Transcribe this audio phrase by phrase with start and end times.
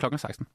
[0.00, 0.18] kl.
[0.18, 0.46] 16.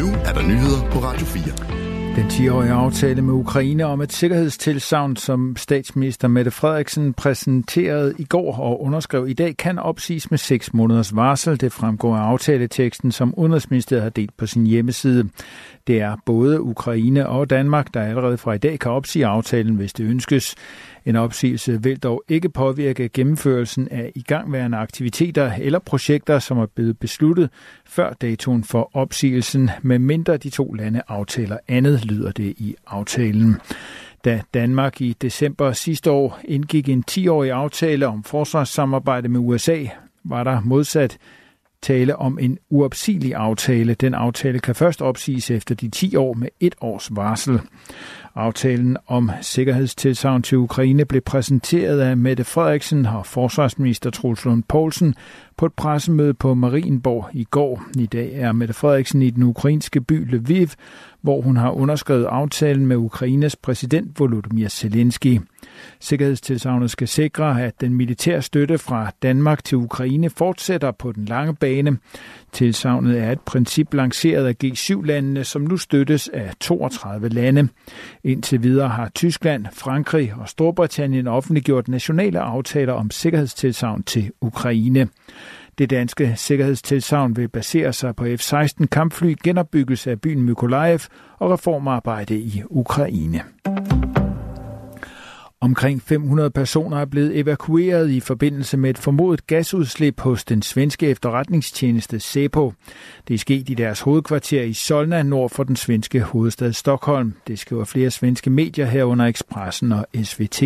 [0.00, 1.87] Nu er der nyheder på Radio 4.
[2.18, 8.56] Den 10-årige aftale med Ukraine om et sikkerhedstilsavn, som statsminister Mette Frederiksen præsenterede i går
[8.56, 11.60] og underskrev i dag, kan opsiges med 6 måneders varsel.
[11.60, 15.28] Det fremgår af aftaleteksten, som Udenrigsministeriet har delt på sin hjemmeside.
[15.86, 19.92] Det er både Ukraine og Danmark, der allerede fra i dag kan opsige aftalen, hvis
[19.92, 20.54] det ønskes.
[21.04, 26.98] En opsigelse vil dog ikke påvirke gennemførelsen af igangværende aktiviteter eller projekter, som er blevet
[26.98, 27.50] besluttet
[27.86, 33.56] før datoen for opsigelsen, medmindre de to lande aftaler andet, lyder det i aftalen.
[34.24, 39.84] Da Danmark i december sidste år indgik en 10-årig aftale om forsvarssamarbejde med USA,
[40.24, 41.18] var der modsat
[41.82, 43.94] tale om en uopsigelig aftale.
[43.94, 47.60] Den aftale kan først opsiges efter de 10 år med et års varsel.
[48.34, 55.14] Aftalen om sikkerhedstilsavn til Ukraine blev præsenteret af Mette Frederiksen og forsvarsminister Troels Lund Poulsen
[55.56, 57.82] på et pressemøde på Marienborg i går.
[57.98, 60.68] I dag er Mette Frederiksen i den ukrainske by Lviv,
[61.22, 65.40] hvor hun har underskrevet aftalen med Ukraines præsident Volodymyr Zelensky.
[66.00, 71.54] Sikkerhedstilsavnet skal sikre, at den militære støtte fra Danmark til Ukraine fortsætter på den lange
[71.54, 71.98] bane.
[72.52, 77.68] Tilsavnet er et princip lanceret af G7-landene, som nu støttes af 32 lande.
[78.24, 85.08] Indtil videre har Tyskland, Frankrig og Storbritannien offentliggjort nationale aftaler om sikkerhedstilsavn til Ukraine.
[85.78, 90.98] Det danske sikkerhedstilsavn vil basere sig på F-16 kampfly, genopbyggelse af byen Mykolaiv
[91.38, 93.42] og reformarbejde i Ukraine.
[95.60, 101.06] Omkring 500 personer er blevet evakueret i forbindelse med et formodet gasudslip hos den svenske
[101.06, 102.72] efterretningstjeneste SEPO.
[103.28, 107.34] Det er sket i deres hovedkvarter i Solna nord for den svenske hovedstad Stockholm.
[107.46, 110.62] Det skriver flere svenske medier herunder Expressen og SVT.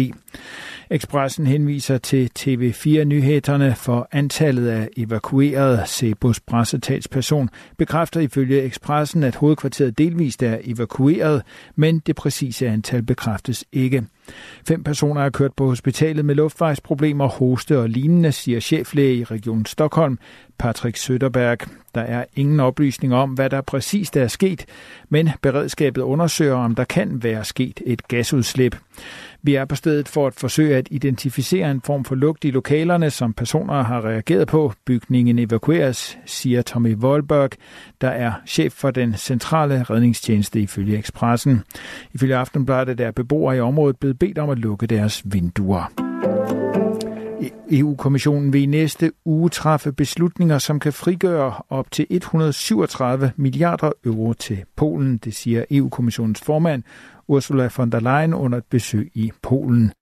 [0.92, 5.82] Expressen henviser til TV4-nyhederne for antallet af evakuerede.
[5.86, 11.42] Sebos pressetalsperson bekræfter ifølge Expressen, at hovedkvarteret delvist er evakueret,
[11.76, 14.04] men det præcise antal bekræftes ikke.
[14.68, 19.66] Fem personer er kørt på hospitalet med luftvejsproblemer, hoste og lignende, siger cheflæge i Region
[19.66, 20.18] Stockholm,
[20.58, 21.58] Patrick Søderberg.
[21.94, 24.66] Der er ingen oplysning om, hvad der præcist er sket,
[25.08, 28.76] men beredskabet undersøger, om der kan være sket et gasudslip.
[29.42, 33.10] Vi er på stedet for at forsøge at identificere en form for lugt i lokalerne,
[33.10, 34.72] som personer har reageret på.
[34.84, 37.50] Bygningen evakueres, siger Tommy Wolberg,
[38.00, 41.62] der er chef for den centrale redningstjeneste ifølge Expressen.
[42.14, 45.92] Ifølge Aftenbladet er beboere i området blevet bedt om at lukke deres vinduer.
[47.42, 53.90] E EU-kommissionen vil i næste uge træffe beslutninger, som kan frigøre op til 137 milliarder
[54.04, 56.82] euro til Polen, det siger EU-kommissionens formand
[57.28, 59.92] Ursula von der Leyen under et besøg i Polen.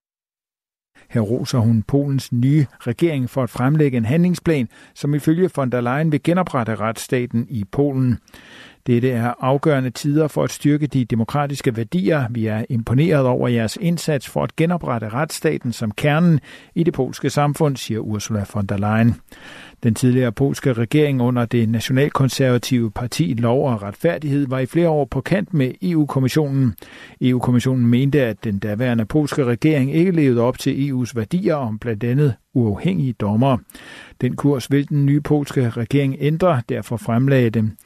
[1.10, 5.81] Her roser hun Polens nye regering for at fremlægge en handlingsplan, som ifølge von der
[5.81, 8.19] Leyen vil genoprette retsstaten i Polen.
[8.91, 12.27] Dette er afgørende tider for at styrke de demokratiske værdier.
[12.31, 16.41] Vi er imponeret over jeres indsats for at genoprette retsstaten som kernen
[16.75, 19.15] i det polske samfund, siger Ursula von der Leyen.
[19.83, 25.05] Den tidligere polske regering under det nationalkonservative parti Lov og Retfærdighed var i flere år
[25.05, 26.75] på kant med EU-kommissionen.
[27.21, 32.05] EU-kommissionen mente, at den daværende polske regering ikke levede op til EU's værdier om blandt
[32.05, 33.59] andet uafhængige dommere.
[34.21, 37.77] Den kurs vil den nye polske regering ændre, derfor fremlagde den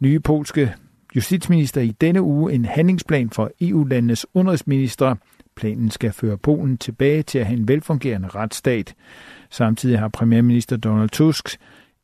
[0.00, 0.74] nye polske
[1.16, 5.14] justitsminister i denne uge en handlingsplan for EU-landenes udenrigsminister.
[5.56, 8.94] Planen skal føre Polen tilbage til at have en velfungerende retsstat.
[9.50, 11.56] Samtidig har premierminister Donald Tusk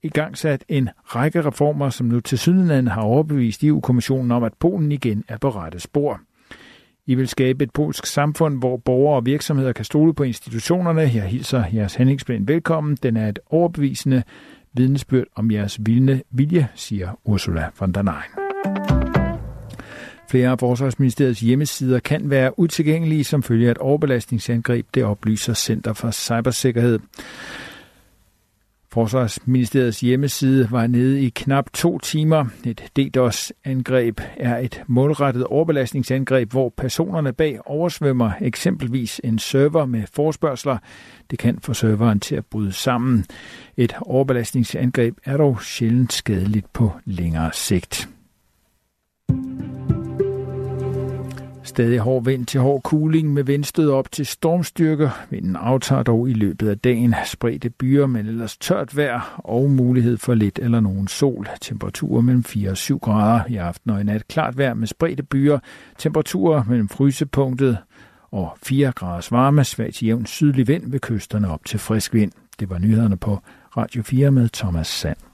[0.03, 4.55] i gang sat en række reformer, som nu til sydenland har overbevist EU-kommissionen om, at
[4.55, 6.21] Polen igen er på rette spor.
[7.11, 11.01] I vil skabe et polsk samfund, hvor borgere og virksomheder kan stole på institutionerne.
[11.01, 12.97] Jeg hilser jeres handlingsplan velkommen.
[13.03, 14.23] Den er et overbevisende
[14.73, 18.51] vidnesbyrd om jeres vilde vilje, siger Ursula von der Leyen.
[20.31, 25.93] Flere af Forsvarsministeriets hjemmesider kan være utilgængelige som følge af et overbelastningsangreb, det oplyser Center
[25.93, 26.99] for Cybersikkerhed.
[28.93, 32.45] Forsvarsministeriets hjemmeside var nede i knap to timer.
[32.67, 40.79] Et DDoS-angreb er et målrettet overbelastningsangreb, hvor personerne bag oversvømmer eksempelvis en server med forspørgseler.
[41.31, 43.25] Det kan få serveren til at bryde sammen.
[43.77, 48.09] Et overbelastningsangreb er dog sjældent skadeligt på længere sigt.
[51.71, 55.11] Stadig hård vind til hård kuling med vindstød op til stormstyrker.
[55.31, 57.15] Vinden aftager dog i løbet af dagen.
[57.27, 61.49] Spredte byer, men ellers tørt vejr og mulighed for lidt eller nogen sol.
[61.61, 64.29] Temperaturer mellem 4 og 7 grader i aften og i nat.
[64.29, 65.59] Klart vejr med spredte byer.
[65.99, 67.79] Temperaturer mellem frysepunktet
[68.31, 69.65] og 4 graders varme.
[69.65, 72.33] Svag til jævn sydlig vind ved kysterne op til frisk vind.
[72.61, 73.39] Det var nyhederne på
[73.77, 75.30] Radio 4 med Thomas Sand.